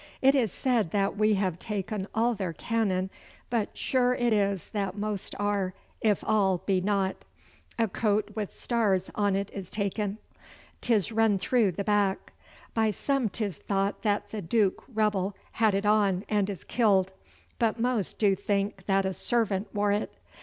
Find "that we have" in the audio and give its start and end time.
0.93-1.59